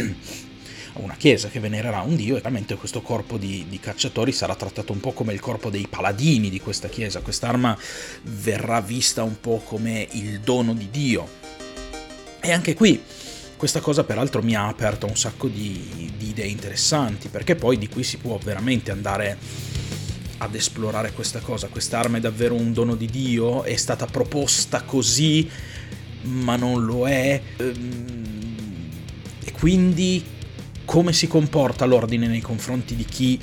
una 0.95 1.15
chiesa 1.15 1.49
che 1.49 1.61
venererà 1.61 2.01
un 2.01 2.17
dio 2.17 2.35
e 2.35 2.39
veramente 2.39 2.75
questo 2.75 3.03
corpo 3.03 3.39
di, 3.39 3.67
di, 3.69 3.79
cacciatori 3.79 4.33
sarà 4.33 4.57
trattato 4.57 4.93
un 4.93 4.99
po' 4.99 5.13
come 5.13 5.33
il 5.33 5.39
corpo 5.39 5.71
dei 5.71 5.87
paladini 5.89 6.51
di 6.51 6.61
questa 6.61 6.89
chiesa. 6.89 7.21
Quest'arma 7.21 7.79
verrà 8.25 8.81
vista 8.83 9.23
un 9.23 9.41
po' 9.41 9.63
come 9.65 10.07
il 10.11 10.41
dono 10.41 10.75
di 10.75 10.91
Dio. 10.91 11.27
E 12.41 12.53
anche 12.53 12.75
qui 12.75 13.01
questa 13.61 13.81
cosa 13.81 14.05
peraltro 14.05 14.41
mi 14.41 14.55
ha 14.55 14.69
aperto 14.69 15.05
un 15.05 15.19
sacco 15.19 15.47
di, 15.47 16.11
di 16.17 16.29
idee 16.31 16.47
interessanti, 16.47 17.29
perché 17.29 17.57
poi 17.57 17.77
di 17.77 17.91
qui 17.91 18.03
si 18.03 18.17
può 18.17 18.39
veramente 18.43 18.91
andare 18.91 19.37
ad 20.39 20.55
esplorare 20.55 21.13
questa 21.13 21.41
cosa. 21.41 21.69
Quest'arma 21.69 22.17
è 22.17 22.21
davvero 22.21 22.55
un 22.55 22.73
dono 22.73 22.95
di 22.95 23.05
Dio? 23.05 23.63
È 23.63 23.77
stata 23.77 24.07
proposta 24.07 24.81
così, 24.81 25.47
ma 26.23 26.57
non 26.57 26.87
lo 26.87 27.07
è? 27.07 27.39
Ehm, 27.59 28.89
e 29.45 29.53
quindi 29.53 30.25
come 30.87 31.13
si 31.13 31.29
comporta 31.29 31.85
l'ordine 31.85 32.29
nei 32.29 32.41
confronti 32.41 32.97
di 32.97 33.05
chi 33.05 33.39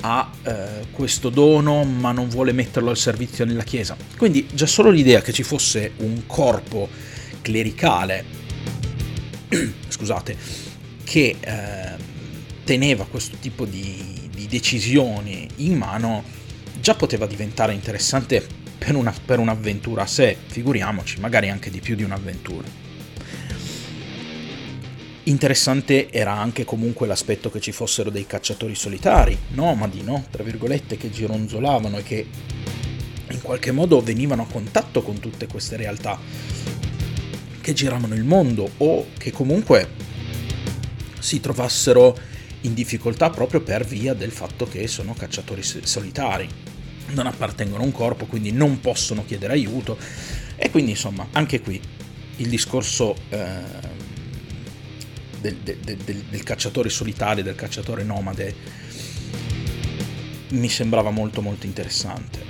ha 0.00 0.30
eh, 0.44 0.86
questo 0.92 1.28
dono 1.28 1.84
ma 1.84 2.12
non 2.12 2.30
vuole 2.30 2.52
metterlo 2.52 2.88
al 2.88 2.96
servizio 2.96 3.44
nella 3.44 3.64
Chiesa. 3.64 3.94
Quindi 4.16 4.48
già 4.50 4.64
solo 4.64 4.88
l'idea 4.88 5.20
che 5.20 5.34
ci 5.34 5.42
fosse 5.42 5.92
un 5.98 6.22
corpo 6.24 6.88
clericale, 7.42 8.46
scusate, 9.88 10.36
che 11.04 11.36
eh, 11.40 11.96
teneva 12.64 13.06
questo 13.06 13.36
tipo 13.40 13.64
di, 13.64 14.28
di, 14.30 14.46
decisioni 14.46 15.48
in 15.56 15.76
mano, 15.76 16.22
già 16.80 16.94
poteva 16.94 17.26
diventare 17.26 17.72
interessante 17.72 18.46
per, 18.76 18.94
una, 18.94 19.14
per 19.24 19.38
un'avventura 19.38 20.02
a 20.02 20.06
sé, 20.06 20.36
figuriamoci, 20.46 21.18
magari 21.20 21.48
anche 21.48 21.70
di 21.70 21.80
più 21.80 21.96
di 21.96 22.02
un'avventura. 22.02 22.86
Interessante 25.24 26.10
era 26.10 26.32
anche 26.32 26.64
comunque 26.64 27.06
l'aspetto 27.06 27.50
che 27.50 27.60
ci 27.60 27.72
fossero 27.72 28.08
dei 28.08 28.26
cacciatori 28.26 28.74
solitari, 28.74 29.36
nomadi, 29.48 30.02
no? 30.02 30.24
Tra 30.30 30.42
virgolette, 30.42 30.96
che 30.96 31.10
gironzolavano 31.10 31.98
e 31.98 32.02
che 32.02 32.26
in 33.30 33.42
qualche 33.42 33.72
modo 33.72 34.00
venivano 34.00 34.42
a 34.42 34.46
contatto 34.46 35.02
con 35.02 35.20
tutte 35.20 35.46
queste 35.46 35.76
realtà 35.76 36.18
che 37.60 37.72
giravano 37.72 38.14
il 38.14 38.24
mondo 38.24 38.70
o 38.78 39.06
che 39.16 39.32
comunque 39.32 39.88
si 41.18 41.40
trovassero 41.40 42.16
in 42.62 42.74
difficoltà 42.74 43.30
proprio 43.30 43.60
per 43.60 43.84
via 43.84 44.14
del 44.14 44.30
fatto 44.30 44.66
che 44.66 44.86
sono 44.88 45.14
cacciatori 45.14 45.62
solitari, 45.62 46.48
non 47.08 47.26
appartengono 47.26 47.82
a 47.82 47.86
un 47.86 47.92
corpo, 47.92 48.26
quindi 48.26 48.52
non 48.52 48.80
possono 48.80 49.24
chiedere 49.24 49.52
aiuto 49.52 49.98
e 50.56 50.70
quindi 50.70 50.92
insomma 50.92 51.28
anche 51.32 51.60
qui 51.60 51.80
il 52.36 52.48
discorso 52.48 53.14
eh, 53.28 53.96
del, 55.40 55.56
del, 55.56 55.78
del, 55.78 56.24
del 56.28 56.42
cacciatore 56.42 56.88
solitario, 56.88 57.42
del 57.42 57.54
cacciatore 57.54 58.02
nomade, 58.02 58.54
mi 60.50 60.68
sembrava 60.68 61.10
molto 61.10 61.42
molto 61.42 61.66
interessante. 61.66 62.47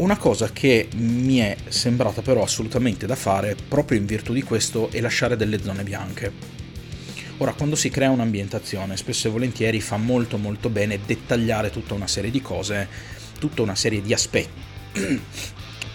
Una 0.00 0.16
cosa 0.16 0.50
che 0.50 0.88
mi 0.96 1.36
è 1.36 1.54
sembrata 1.68 2.22
però 2.22 2.42
assolutamente 2.42 3.04
da 3.04 3.16
fare 3.16 3.54
proprio 3.68 3.98
in 3.98 4.06
virtù 4.06 4.32
di 4.32 4.42
questo 4.42 4.90
è 4.90 4.98
lasciare 4.98 5.36
delle 5.36 5.62
zone 5.62 5.82
bianche. 5.82 6.32
Ora, 7.36 7.52
quando 7.52 7.76
si 7.76 7.90
crea 7.90 8.08
un'ambientazione, 8.08 8.96
spesso 8.96 9.28
e 9.28 9.30
volentieri 9.30 9.78
fa 9.82 9.98
molto 9.98 10.38
molto 10.38 10.70
bene 10.70 11.00
dettagliare 11.04 11.68
tutta 11.68 11.92
una 11.92 12.06
serie 12.06 12.30
di 12.30 12.40
cose, 12.40 12.88
tutta 13.38 13.60
una 13.60 13.74
serie 13.74 14.00
di 14.00 14.14
aspetti. 14.14 14.62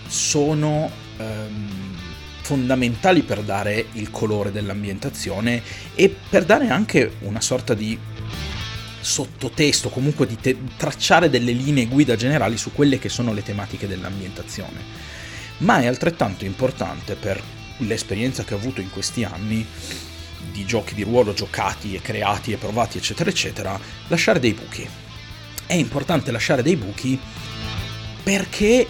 Sono 0.06 0.92
um, 1.18 1.98
fondamentali 2.42 3.24
per 3.24 3.42
dare 3.42 3.88
il 3.94 4.12
colore 4.12 4.52
dell'ambientazione 4.52 5.64
e 5.96 6.16
per 6.30 6.46
dare 6.46 6.70
anche 6.70 7.14
una 7.22 7.42
sorta 7.42 7.74
di 7.74 7.98
sottotesto, 9.06 9.90
comunque 9.90 10.26
di 10.26 10.36
te- 10.36 10.58
tracciare 10.78 11.30
delle 11.30 11.52
linee 11.52 11.86
guida 11.86 12.16
generali 12.16 12.58
su 12.58 12.74
quelle 12.74 12.98
che 12.98 13.08
sono 13.08 13.34
le 13.34 13.44
tematiche 13.44 13.88
dell'ambientazione. 13.88 14.82
Ma 15.60 15.80
è 15.80 15.86
altrettanto 15.86 16.44
importante 16.44 17.14
per 17.14 17.42
l'esperienza 17.80 18.44
che 18.44 18.56
ho 18.56 18.58
avuto 18.58 18.82
in 18.82 18.90
questi 18.90 19.24
anni 19.24 19.64
di 20.52 20.66
giochi 20.66 20.96
di 20.96 21.04
ruolo 21.04 21.34
giocati 21.34 21.94
e 21.94 22.02
creati 22.02 22.52
e 22.52 22.58
provati 22.58 22.98
eccetera 22.98 23.30
eccetera, 23.30 23.80
lasciare 24.08 24.40
dei 24.40 24.54
buchi. 24.54 24.88
È 25.68 25.74
importante 25.74 26.32
lasciare 26.32 26.64
dei 26.64 26.76
buchi 26.76 27.20
perché 28.24 28.88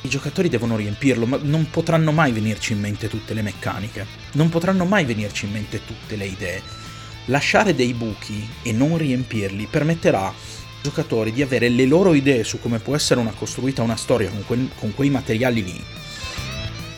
i 0.00 0.08
giocatori 0.08 0.48
devono 0.48 0.76
riempirlo, 0.76 1.26
ma 1.26 1.38
non 1.42 1.68
potranno 1.68 2.12
mai 2.12 2.32
venirci 2.32 2.72
in 2.72 2.80
mente 2.80 3.08
tutte 3.08 3.34
le 3.34 3.42
meccaniche, 3.42 4.06
non 4.32 4.48
potranno 4.48 4.86
mai 4.86 5.04
venirci 5.04 5.44
in 5.44 5.52
mente 5.52 5.84
tutte 5.84 6.16
le 6.16 6.26
idee. 6.26 6.83
Lasciare 7.26 7.74
dei 7.74 7.94
buchi 7.94 8.46
e 8.62 8.72
non 8.72 8.98
riempirli 8.98 9.66
permetterà 9.70 10.26
ai 10.26 10.34
giocatori 10.82 11.32
di 11.32 11.40
avere 11.40 11.70
le 11.70 11.86
loro 11.86 12.12
idee 12.12 12.44
su 12.44 12.60
come 12.60 12.78
può 12.78 12.94
essere 12.94 13.20
una 13.20 13.32
costruita 13.32 13.82
una 13.82 13.96
storia 13.96 14.28
con, 14.28 14.44
que- 14.44 14.68
con 14.78 14.94
quei 14.94 15.08
materiali 15.08 15.64
lì 15.64 15.84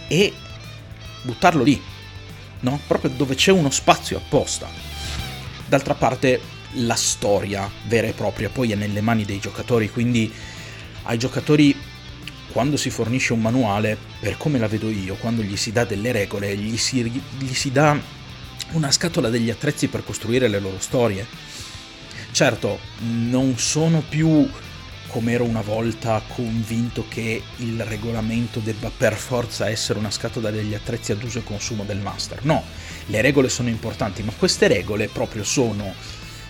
e 0.09 0.33
buttarlo 1.23 1.63
lì, 1.63 1.81
no? 2.61 2.81
Proprio 2.87 3.11
dove 3.11 3.35
c'è 3.35 3.53
uno 3.53 3.71
spazio 3.71 4.17
apposta. 4.17 4.69
D'altra 5.67 5.95
parte 5.95 6.41
la 6.75 6.95
storia 6.95 7.71
vera 7.87 8.07
e 8.07 8.13
propria 8.13 8.49
poi 8.49 8.73
è 8.73 8.75
nelle 8.75 9.01
mani 9.01 9.25
dei 9.25 9.39
giocatori, 9.39 9.91
quindi 9.91 10.33
ai 11.05 11.19
giocatori 11.19 11.75
quando 12.53 12.77
si 12.77 12.91
fornisce 12.91 13.33
un 13.33 13.41
manuale, 13.41 13.99
per 14.19 14.37
come 14.39 14.59
la 14.59 14.67
vedo 14.67 14.89
io, 14.89 15.17
quando 15.17 15.43
gli 15.43 15.57
si 15.57 15.73
dà 15.73 15.85
delle 15.85 16.11
regole, 16.11 16.57
gli 16.57 16.77
si, 16.77 17.03
gli 17.03 17.55
si 17.55 17.71
dà 17.71 18.01
una 18.73 18.91
scatola 18.91 19.29
degli 19.29 19.51
attrezzi 19.51 19.89
per 19.89 20.05
costruire 20.05 20.49
le 20.49 20.61
loro 20.61 20.81
storie. 20.81 21.27
Certo, 22.33 22.79
non 22.99 23.59
sono 23.59 24.03
più 24.07 24.49
come 25.09 25.33
ero 25.33 25.45
una 25.45 25.63
volta 25.63 26.21
convinto 26.27 27.07
che 27.09 27.43
il 27.57 27.83
regolamento 27.85 28.61
debba 28.61 28.91
per 28.95 29.15
forza 29.15 29.69
essere 29.69 29.99
una 29.99 30.11
scatola 30.11 30.51
degli 30.51 30.75
attrezzi 30.75 31.13
ad 31.13 31.23
uso 31.23 31.39
e 31.39 31.45
consumo 31.45 31.85
del 31.85 31.99
master. 31.99 32.45
No, 32.45 32.63
le 33.07 33.21
regole 33.23 33.49
sono 33.49 33.69
importanti, 33.69 34.23
ma 34.23 34.33
queste 34.37 34.67
regole 34.67 35.09
proprio 35.09 35.45
sono 35.45 35.95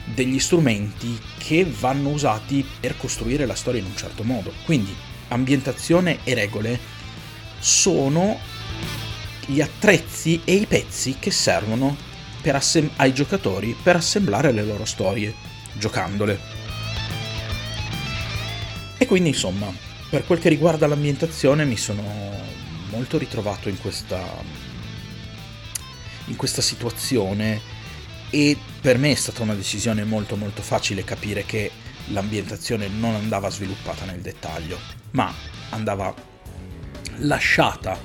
degli 0.04 0.38
strumenti 0.38 1.18
che 1.38 1.64
vanno 1.64 2.11
usati 2.11 2.64
per 2.80 2.96
costruire 2.96 3.46
la 3.46 3.54
storia 3.54 3.80
in 3.80 3.87
un 3.87 3.96
certo 3.96 4.23
modo. 4.25 4.52
Quindi 4.64 4.94
ambientazione 5.28 6.18
e 6.25 6.35
regole 6.35 6.78
sono 7.58 8.38
gli 9.46 9.61
attrezzi 9.61 10.40
e 10.44 10.54
i 10.54 10.66
pezzi 10.66 11.16
che 11.20 11.30
servono 11.30 11.96
assem- 12.55 12.91
ai 12.97 13.12
giocatori 13.12 13.76
per 13.83 13.97
assemblare 13.97 14.53
le 14.53 14.65
loro 14.65 14.85
storie, 14.85 15.35
giocandole. 15.75 16.38
E 18.99 19.07
quindi 19.07 19.31
insomma, 19.31 19.73
per 20.09 20.25
quel 20.25 20.38
che 20.38 20.49
riguarda 20.49 20.87
l'ambientazione 20.87 21.65
mi 21.65 21.76
sono 21.76 22.03
molto 22.91 23.19
ritrovato 23.19 23.69
in 23.69 23.79
questa, 23.79 24.23
in 26.26 26.37
questa 26.37 26.62
situazione 26.62 27.61
e 28.31 28.57
per 28.81 28.99
me 28.99 29.12
è 29.12 29.15
stata 29.15 29.43
una 29.43 29.55
decisione 29.55 30.05
molto 30.05 30.37
molto 30.37 30.62
facile 30.62 31.05
capire 31.05 31.45
che 31.45 31.71
l'ambientazione 32.09 32.88
non 32.88 33.15
andava 33.15 33.50
sviluppata 33.50 34.05
nel 34.05 34.21
dettaglio, 34.21 34.79
ma 35.12 35.33
andava 35.71 36.15
lasciata 37.19 37.99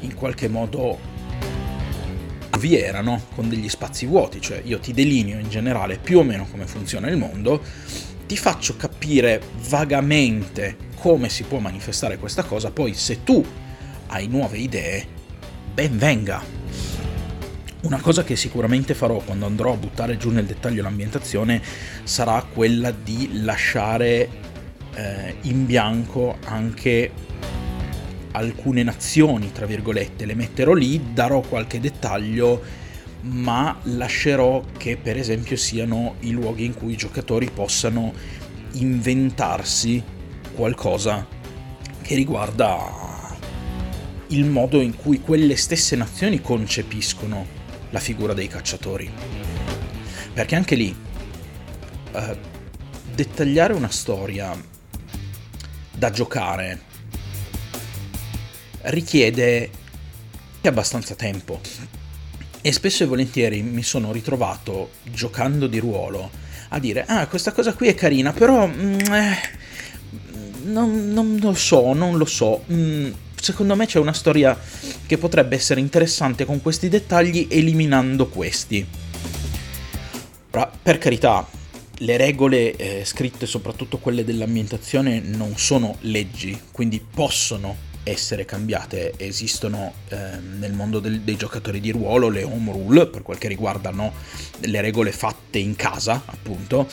in 0.00 0.14
qualche 0.14 0.48
modo 0.48 0.98
vi 2.56 2.76
erano 2.76 3.22
con 3.34 3.48
degli 3.48 3.68
spazi 3.68 4.06
vuoti, 4.06 4.40
cioè 4.40 4.60
io 4.64 4.78
ti 4.78 4.92
delineo 4.92 5.38
in 5.38 5.48
generale 5.48 5.98
più 5.98 6.18
o 6.18 6.22
meno 6.22 6.46
come 6.50 6.66
funziona 6.66 7.08
il 7.08 7.16
mondo, 7.16 7.62
ti 8.26 8.36
faccio 8.36 8.76
capire 8.76 9.40
vagamente 9.68 10.76
come 10.96 11.28
si 11.28 11.42
può 11.44 11.58
manifestare 11.58 12.18
questa 12.18 12.42
cosa, 12.44 12.70
poi 12.70 12.94
se 12.94 13.22
tu 13.24 13.44
hai 14.08 14.26
nuove 14.26 14.58
idee, 14.58 15.06
ben 15.72 15.98
venga. 15.98 16.42
Una 17.82 18.00
cosa 18.00 18.24
che 18.24 18.36
sicuramente 18.36 18.94
farò 18.94 19.18
quando 19.18 19.44
andrò 19.44 19.72
a 19.72 19.76
buttare 19.76 20.16
giù 20.16 20.30
nel 20.30 20.46
dettaglio 20.46 20.82
l'ambientazione 20.82 21.60
sarà 22.04 22.42
quella 22.50 22.90
di 22.90 23.42
lasciare 23.42 24.28
eh, 24.94 25.36
in 25.42 25.66
bianco 25.66 26.38
anche 26.44 27.10
alcune 28.36 28.82
nazioni, 28.82 29.52
tra 29.52 29.66
virgolette, 29.66 30.24
le 30.24 30.34
metterò 30.34 30.72
lì, 30.72 31.12
darò 31.12 31.40
qualche 31.40 31.80
dettaglio, 31.80 32.62
ma 33.22 33.78
lascerò 33.84 34.62
che 34.76 34.96
per 34.96 35.16
esempio 35.16 35.56
siano 35.56 36.16
i 36.20 36.30
luoghi 36.30 36.64
in 36.64 36.74
cui 36.74 36.92
i 36.92 36.96
giocatori 36.96 37.50
possano 37.50 38.12
inventarsi 38.72 40.02
qualcosa 40.54 41.26
che 42.02 42.14
riguarda 42.14 43.02
il 44.28 44.44
modo 44.46 44.80
in 44.80 44.96
cui 44.96 45.20
quelle 45.20 45.56
stesse 45.56 45.96
nazioni 45.96 46.40
concepiscono 46.40 47.46
la 47.90 48.00
figura 48.00 48.34
dei 48.34 48.48
cacciatori. 48.48 49.10
Perché 50.32 50.56
anche 50.56 50.74
lì, 50.74 50.94
eh, 52.12 52.36
dettagliare 53.14 53.72
una 53.72 53.90
storia 53.90 54.52
da 55.96 56.10
giocare 56.10 56.92
richiede 58.84 59.70
abbastanza 60.68 61.14
tempo. 61.14 61.60
E 62.60 62.72
spesso 62.72 63.02
e 63.02 63.06
volentieri 63.06 63.62
mi 63.62 63.82
sono 63.82 64.12
ritrovato 64.12 64.92
giocando 65.02 65.66
di 65.66 65.78
ruolo 65.78 66.30
a 66.68 66.78
dire 66.78 67.04
ah 67.06 67.26
questa 67.28 67.52
cosa 67.52 67.74
qui 67.74 67.88
è 67.88 67.94
carina 67.94 68.32
però 68.32 68.66
mm, 68.66 68.98
eh, 69.12 69.36
non, 70.64 71.12
non, 71.12 71.38
lo 71.40 71.54
so 71.54 71.92
non 71.92 72.16
lo 72.16 72.24
so. 72.24 72.64
Mm, 72.72 73.10
secondo 73.38 73.76
me 73.76 73.86
c'è 73.86 73.98
una 73.98 74.14
storia 74.14 74.58
che 75.06 75.18
potrebbe 75.18 75.56
essere 75.56 75.80
interessante 75.80 76.46
con 76.46 76.62
questi 76.62 76.88
dettagli 76.88 77.46
eliminando 77.50 78.28
questi. 78.28 78.86
Ora, 80.52 80.70
per 80.82 80.98
carità 80.98 81.46
le 81.98 82.16
regole 82.16 82.74
eh, 82.76 83.04
scritte 83.04 83.44
soprattutto 83.44 83.98
quelle 83.98 84.24
dell'ambientazione 84.24 85.20
non 85.20 85.56
sono 85.56 85.96
leggi 86.00 86.58
quindi 86.72 87.00
possono 87.00 87.92
essere 88.04 88.44
cambiate. 88.44 89.14
Esistono 89.16 89.94
eh, 90.08 90.38
nel 90.38 90.72
mondo 90.72 91.00
del, 91.00 91.22
dei 91.22 91.36
giocatori 91.36 91.80
di 91.80 91.90
ruolo 91.90 92.28
le 92.28 92.44
home 92.44 92.70
rule, 92.70 93.06
per 93.06 93.22
quel 93.22 93.38
che 93.38 93.48
riguardano 93.48 94.12
le 94.60 94.80
regole 94.80 95.10
fatte 95.10 95.58
in 95.58 95.74
casa, 95.74 96.22
appunto. 96.24 96.88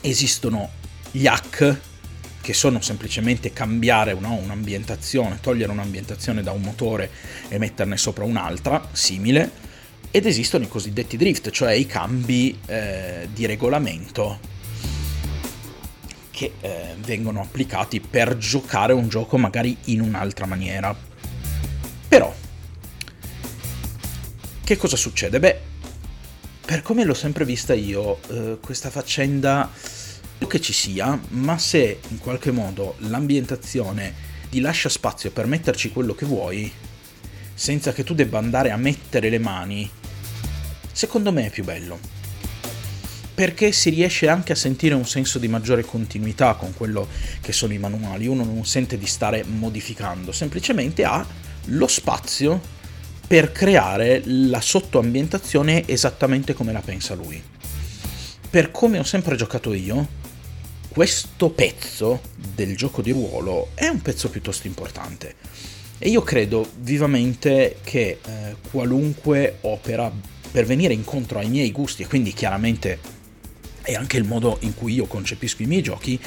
Esistono 0.00 0.70
gli 1.10 1.26
hack, 1.26 1.80
che 2.40 2.52
sono 2.52 2.80
semplicemente 2.80 3.52
cambiare 3.52 4.12
una, 4.12 4.28
un'ambientazione, 4.28 5.38
togliere 5.40 5.72
un'ambientazione 5.72 6.42
da 6.42 6.52
un 6.52 6.60
motore 6.60 7.10
e 7.48 7.58
metterne 7.58 7.96
sopra 7.96 8.24
un'altra, 8.24 8.88
simile. 8.92 9.62
Ed 10.10 10.26
esistono 10.26 10.64
i 10.64 10.68
cosiddetti 10.68 11.16
drift, 11.16 11.50
cioè 11.50 11.72
i 11.72 11.86
cambi 11.86 12.56
eh, 12.66 13.28
di 13.32 13.46
regolamento 13.46 14.52
che 16.34 16.54
eh, 16.60 16.96
vengono 16.98 17.40
applicati 17.40 18.00
per 18.00 18.36
giocare 18.36 18.92
un 18.92 19.08
gioco 19.08 19.38
magari 19.38 19.76
in 19.84 20.00
un'altra 20.00 20.46
maniera. 20.46 20.94
Però, 22.08 22.34
che 24.64 24.76
cosa 24.76 24.96
succede? 24.96 25.38
Beh, 25.38 25.60
per 26.66 26.82
come 26.82 27.04
l'ho 27.04 27.14
sempre 27.14 27.44
vista 27.44 27.72
io, 27.72 28.18
eh, 28.28 28.58
questa 28.60 28.90
faccenda 28.90 29.70
che 30.46 30.60
ci 30.60 30.72
sia, 30.72 31.18
ma 31.28 31.56
se 31.56 32.00
in 32.08 32.18
qualche 32.18 32.50
modo 32.50 32.96
l'ambientazione 32.98 34.12
ti 34.50 34.60
lascia 34.60 34.88
spazio 34.88 35.30
per 35.30 35.46
metterci 35.46 35.90
quello 35.90 36.14
che 36.14 36.26
vuoi, 36.26 36.70
senza 37.54 37.92
che 37.92 38.04
tu 38.04 38.12
debba 38.12 38.38
andare 38.38 38.70
a 38.72 38.76
mettere 38.76 39.30
le 39.30 39.38
mani, 39.38 39.88
secondo 40.92 41.32
me 41.32 41.46
è 41.46 41.50
più 41.50 41.64
bello 41.64 42.13
perché 43.34 43.72
si 43.72 43.90
riesce 43.90 44.28
anche 44.28 44.52
a 44.52 44.56
sentire 44.56 44.94
un 44.94 45.06
senso 45.06 45.38
di 45.38 45.48
maggiore 45.48 45.84
continuità 45.84 46.54
con 46.54 46.72
quello 46.72 47.08
che 47.40 47.52
sono 47.52 47.72
i 47.72 47.78
manuali, 47.78 48.28
uno 48.28 48.44
non 48.44 48.64
sente 48.64 48.96
di 48.96 49.06
stare 49.06 49.44
modificando, 49.44 50.30
semplicemente 50.30 51.04
ha 51.04 51.26
lo 51.66 51.86
spazio 51.88 52.60
per 53.26 53.50
creare 53.50 54.22
la 54.24 54.60
sottoambientazione 54.60 55.88
esattamente 55.88 56.54
come 56.54 56.72
la 56.72 56.80
pensa 56.80 57.14
lui. 57.14 57.42
Per 58.48 58.70
come 58.70 58.98
ho 58.98 59.04
sempre 59.04 59.34
giocato 59.34 59.74
io, 59.74 60.06
questo 60.88 61.50
pezzo 61.50 62.20
del 62.54 62.76
gioco 62.76 63.02
di 63.02 63.10
ruolo 63.10 63.70
è 63.74 63.88
un 63.88 64.00
pezzo 64.00 64.30
piuttosto 64.30 64.68
importante 64.68 65.34
e 65.98 66.08
io 66.08 66.22
credo 66.22 66.68
vivamente 66.78 67.78
che 67.82 68.20
eh, 68.24 68.56
qualunque 68.70 69.58
opera 69.62 70.12
per 70.52 70.66
venire 70.66 70.94
incontro 70.94 71.40
ai 71.40 71.48
miei 71.48 71.72
gusti 71.72 72.02
e 72.02 72.06
quindi 72.06 72.32
chiaramente 72.32 73.22
e 73.84 73.94
anche 73.94 74.16
il 74.16 74.24
modo 74.24 74.56
in 74.60 74.74
cui 74.74 74.94
io 74.94 75.06
concepisco 75.06 75.62
i 75.62 75.66
miei 75.66 75.82
giochi, 75.82 76.18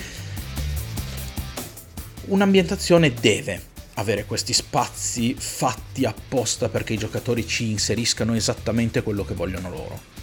un'ambientazione 2.26 3.13
deve 3.13 3.62
avere 3.96 4.26
questi 4.26 4.54
spazi 4.54 5.36
fatti 5.38 6.06
apposta 6.06 6.70
perché 6.70 6.93
i 6.93 6.98
giocatori 6.98 7.48
ci 7.48 7.70
inseriscano 7.72 8.36
esattamente 8.36 9.02
quello 9.02 9.26
che 9.26 9.34
vogliono 9.34 9.70
loro. 9.70 10.15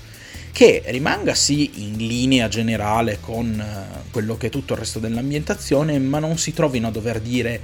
Che 0.52 0.84
rimanga 0.86 1.34
sì 1.34 1.82
in 1.82 1.96
linea 1.96 2.46
generale 2.46 3.18
con 3.20 3.58
eh, 3.60 4.10
quello 4.12 4.36
che 4.36 4.46
è 4.46 4.50
tutto 4.50 4.74
il 4.74 4.78
resto 4.78 5.00
dell'ambientazione, 5.00 5.98
ma 5.98 6.20
non 6.20 6.38
si 6.38 6.52
trovino 6.52 6.86
a 6.88 6.92
dover 6.92 7.20
dire 7.20 7.60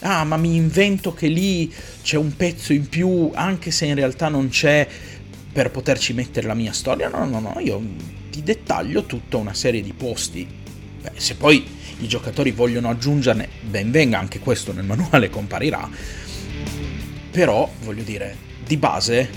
ah 0.00 0.22
ma 0.22 0.36
mi 0.36 0.54
invento 0.54 1.12
che 1.12 1.26
lì 1.26 1.72
c'è 2.02 2.16
un 2.16 2.36
pezzo 2.36 2.72
in 2.72 2.88
più 2.88 3.32
anche 3.34 3.72
se 3.72 3.86
in 3.86 3.96
realtà 3.96 4.28
non 4.28 4.48
c'è 4.48 4.86
per 5.52 5.72
poterci 5.72 6.12
mettere 6.12 6.46
la 6.46 6.54
mia 6.54 6.72
storia. 6.72 7.08
No, 7.08 7.24
no, 7.24 7.40
no, 7.40 7.58
io 7.58 7.82
ti 8.38 8.44
dettaglio 8.44 9.04
tutta 9.04 9.36
una 9.36 9.52
serie 9.52 9.82
di 9.82 9.92
posti. 9.92 10.46
Beh, 11.00 11.12
se 11.16 11.34
poi 11.34 11.66
i 11.98 12.06
giocatori 12.06 12.52
vogliono 12.52 12.88
aggiungerne, 12.88 13.48
ben 13.62 13.90
venga, 13.90 14.20
anche 14.20 14.38
questo 14.38 14.72
nel 14.72 14.84
manuale 14.84 15.28
comparirà. 15.28 15.88
Però, 17.32 17.68
voglio 17.82 18.04
dire, 18.04 18.36
di 18.64 18.76
base, 18.76 19.28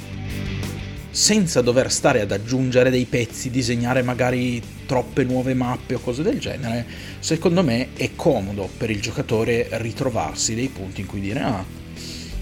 senza 1.09 1.61
dover 1.61 1.91
stare 1.91 2.21
ad 2.21 2.31
aggiungere 2.31 2.91
dei 2.91 3.05
pezzi, 3.05 3.49
disegnare 3.49 4.03
magari 4.03 4.61
troppe 4.85 5.23
nuove 5.23 5.55
mappe 5.55 5.95
o 5.95 5.99
cose 5.99 6.21
del 6.21 6.39
genere, 6.39 6.85
secondo 7.19 7.63
me 7.63 7.89
è 7.95 8.11
comodo 8.15 8.69
per 8.77 8.91
il 8.91 9.01
giocatore 9.01 9.67
ritrovarsi 9.71 10.53
dei 10.53 10.67
punti 10.67 11.01
in 11.01 11.07
cui 11.07 11.21
dire 11.21 11.39
ah, 11.39 11.65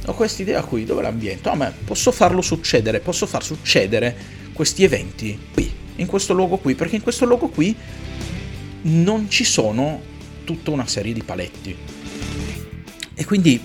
ho 0.06 0.13
questa 0.13 0.41
idea 0.41 0.62
qui, 0.63 0.84
dove 0.84 1.04
l'ambiento? 1.04 1.50
Ah, 1.50 1.56
ma 1.56 1.74
posso 1.86 2.12
farlo 2.12 2.41
succedere, 2.41 3.00
posso 3.00 3.26
far 3.26 3.43
succedere 3.43 4.38
questi 4.54 4.84
eventi 4.84 5.39
qui 5.54 5.79
in 6.00 6.08
questo 6.08 6.34
luogo 6.34 6.58
qui, 6.58 6.76
perché 6.76 6.96
in 6.96 7.02
questo 7.02 7.26
luogo 7.26 7.50
qui 7.50 7.76
non 8.82 9.30
ci 9.30 9.44
sono 9.44 10.02
tutta 10.44 10.72
una 10.72 10.88
serie 10.88 11.14
di 11.14 11.24
paletti. 11.24 11.76
E 13.14 13.26
quindi, 13.26 13.60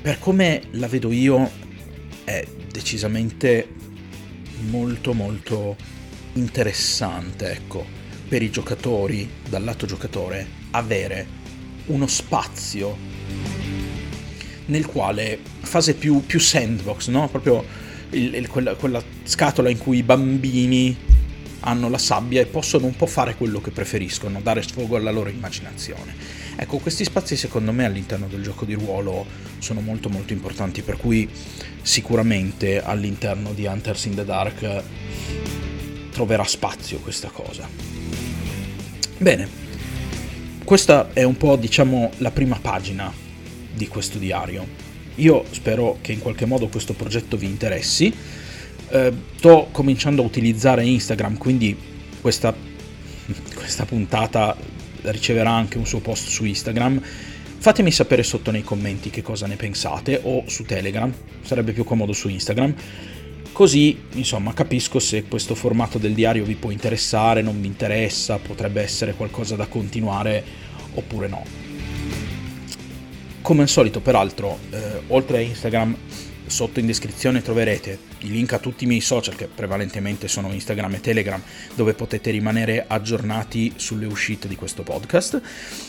per 0.00 0.18
come 0.18 0.62
la 0.72 0.86
vedo 0.86 1.10
io, 1.10 1.50
è 2.24 2.46
decisamente 2.70 3.68
molto 4.68 5.14
molto 5.14 5.76
interessante, 6.34 7.50
ecco, 7.52 7.84
per 8.28 8.42
i 8.42 8.50
giocatori, 8.50 9.28
dal 9.48 9.64
lato 9.64 9.86
giocatore, 9.86 10.46
avere 10.70 11.42
uno 11.86 12.06
spazio 12.06 12.96
nel 14.66 14.86
quale 14.86 15.38
fase 15.60 15.94
più, 15.94 16.24
più 16.24 16.38
sandbox, 16.38 17.08
no? 17.08 17.28
Proprio 17.28 17.64
il, 18.10 18.34
il, 18.34 18.48
quella, 18.48 18.74
quella 18.74 19.02
scatola 19.22 19.68
in 19.70 19.78
cui 19.78 19.98
i 19.98 20.02
bambini 20.02 20.96
hanno 21.64 21.88
la 21.88 21.98
sabbia 21.98 22.40
e 22.40 22.46
possono 22.46 22.86
un 22.86 22.94
po' 22.94 23.06
fare 23.06 23.34
quello 23.34 23.60
che 23.60 23.70
preferiscono, 23.70 24.40
dare 24.40 24.62
sfogo 24.62 24.96
alla 24.96 25.10
loro 25.10 25.30
immaginazione. 25.30 26.14
Ecco, 26.56 26.78
questi 26.78 27.04
spazi 27.04 27.36
secondo 27.36 27.72
me 27.72 27.84
all'interno 27.84 28.26
del 28.26 28.42
gioco 28.42 28.64
di 28.64 28.74
ruolo 28.74 29.26
sono 29.58 29.80
molto 29.80 30.08
molto 30.08 30.32
importanti, 30.32 30.82
per 30.82 30.96
cui 30.96 31.28
sicuramente 31.82 32.82
all'interno 32.82 33.52
di 33.52 33.64
Hunters 33.64 34.04
in 34.04 34.14
the 34.14 34.24
Dark 34.24 34.82
troverà 36.12 36.44
spazio 36.44 36.98
questa 36.98 37.28
cosa. 37.28 37.68
Bene, 39.16 39.48
questa 40.64 41.10
è 41.12 41.22
un 41.22 41.36
po' 41.36 41.56
diciamo 41.56 42.10
la 42.18 42.30
prima 42.30 42.58
pagina 42.60 43.12
di 43.72 43.88
questo 43.88 44.18
diario. 44.18 44.66
Io 45.16 45.44
spero 45.50 45.98
che 46.00 46.12
in 46.12 46.20
qualche 46.20 46.44
modo 46.44 46.68
questo 46.68 46.92
progetto 46.92 47.36
vi 47.36 47.46
interessi. 47.46 48.12
Eh, 48.94 49.12
sto 49.38 49.70
cominciando 49.72 50.22
a 50.22 50.24
utilizzare 50.24 50.86
Instagram, 50.86 51.36
quindi 51.36 51.76
questa, 52.20 52.54
questa 53.52 53.84
puntata 53.86 54.56
riceverà 55.02 55.50
anche 55.50 55.78
un 55.78 55.84
suo 55.84 55.98
post 55.98 56.28
su 56.28 56.44
Instagram. 56.44 57.02
Fatemi 57.02 57.90
sapere 57.90 58.22
sotto 58.22 58.52
nei 58.52 58.62
commenti 58.62 59.10
che 59.10 59.20
cosa 59.20 59.48
ne 59.48 59.56
pensate 59.56 60.20
o 60.22 60.44
su 60.46 60.64
Telegram, 60.64 61.12
sarebbe 61.42 61.72
più 61.72 61.82
comodo 61.82 62.12
su 62.12 62.28
Instagram. 62.28 62.72
Così, 63.50 64.00
insomma, 64.12 64.54
capisco 64.54 65.00
se 65.00 65.24
questo 65.24 65.56
formato 65.56 65.98
del 65.98 66.14
diario 66.14 66.44
vi 66.44 66.54
può 66.54 66.70
interessare, 66.70 67.42
non 67.42 67.60
vi 67.60 67.66
interessa, 67.66 68.38
potrebbe 68.38 68.80
essere 68.80 69.14
qualcosa 69.14 69.56
da 69.56 69.66
continuare 69.66 70.44
oppure 70.94 71.26
no. 71.26 71.42
Come 73.42 73.62
al 73.62 73.68
solito, 73.68 73.98
peraltro, 73.98 74.56
eh, 74.70 75.00
oltre 75.08 75.38
a 75.38 75.40
Instagram, 75.40 75.96
sotto 76.46 76.80
in 76.80 76.86
descrizione 76.86 77.42
troverete 77.42 77.98
i 78.20 78.30
link 78.30 78.52
a 78.52 78.58
tutti 78.58 78.84
i 78.84 78.86
miei 78.86 79.00
social, 79.00 79.36
che 79.36 79.46
prevalentemente 79.46 80.28
sono 80.28 80.52
Instagram 80.52 80.94
e 80.94 81.00
Telegram, 81.00 81.42
dove 81.74 81.94
potete 81.94 82.30
rimanere 82.30 82.84
aggiornati 82.86 83.72
sulle 83.76 84.06
uscite 84.06 84.48
di 84.48 84.56
questo 84.56 84.82
podcast. 84.82 85.40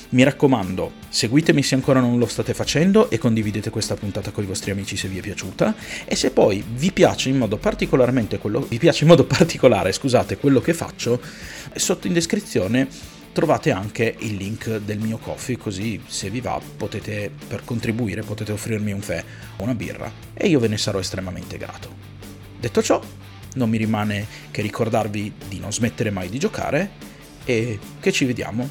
Mi 0.09 0.23
raccomando, 0.23 0.93
seguitemi 1.09 1.63
se 1.63 1.75
ancora 1.75 1.99
non 1.99 2.17
lo 2.17 2.25
state 2.25 2.53
facendo 2.53 3.09
e 3.09 3.17
condividete 3.17 3.69
questa 3.69 3.95
puntata 3.95 4.31
con 4.31 4.43
i 4.43 4.47
vostri 4.47 4.71
amici 4.71 4.97
se 4.97 5.07
vi 5.07 5.17
è 5.17 5.21
piaciuta. 5.21 5.75
E 6.05 6.15
se 6.15 6.31
poi 6.31 6.63
vi 6.67 6.91
piace 6.91 7.29
in 7.29 7.37
modo 7.37 7.57
quello, 7.57 8.61
vi 8.61 8.77
piace 8.77 9.03
in 9.03 9.09
modo 9.09 9.25
particolare, 9.25 9.91
scusate, 9.91 10.37
quello 10.37 10.61
che 10.61 10.73
faccio, 10.73 11.21
sotto 11.73 12.07
in 12.07 12.13
descrizione 12.13 12.87
trovate 13.35 13.71
anche 13.71 14.15
il 14.19 14.35
link 14.35 14.77
del 14.77 14.97
mio 14.97 15.17
coffee, 15.17 15.57
così 15.57 16.01
se 16.07 16.29
vi 16.29 16.39
va 16.39 16.57
potete, 16.77 17.29
per 17.49 17.65
contribuire, 17.65 18.21
potete 18.21 18.53
offrirmi 18.53 18.93
un 18.93 19.01
fè 19.01 19.21
o 19.57 19.63
una 19.63 19.75
birra 19.75 20.09
e 20.33 20.47
io 20.47 20.57
ve 20.57 20.69
ne 20.69 20.77
sarò 20.77 20.99
estremamente 20.99 21.57
grato. 21.57 21.93
Detto 22.57 22.81
ciò, 22.81 23.01
non 23.55 23.69
mi 23.69 23.77
rimane 23.77 24.25
che 24.51 24.61
ricordarvi 24.61 25.33
di 25.49 25.59
non 25.59 25.73
smettere 25.73 26.11
mai 26.11 26.29
di 26.29 26.39
giocare 26.39 26.91
e 27.43 27.77
che 27.99 28.13
ci 28.13 28.23
vediamo, 28.23 28.69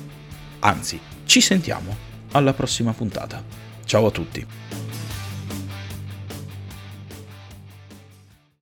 anzi, 0.61 0.99
ci 1.27 1.43
sentiamo 1.43 1.95
alla 2.31 2.55
prossima 2.55 2.95
puntata. 2.95 3.45
Ciao 3.85 4.07
a 4.07 4.11
tutti! 4.11 4.64